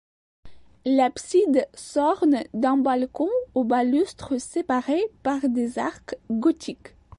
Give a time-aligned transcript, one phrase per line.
[0.83, 6.95] L'abside s'orne d'un balcon aux balustres séparés par des arcs gothiques.